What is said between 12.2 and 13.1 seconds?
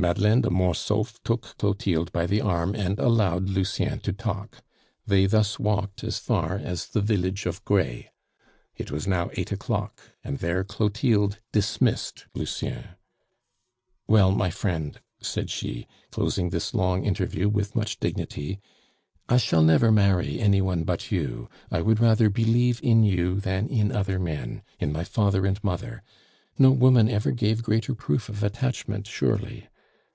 Lucien.